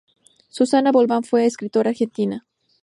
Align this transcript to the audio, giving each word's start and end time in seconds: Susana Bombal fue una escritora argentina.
Susana 0.49 0.91
Bombal 0.91 1.23
fue 1.23 1.41
una 1.41 1.47
escritora 1.47 1.91
argentina. 1.91 2.43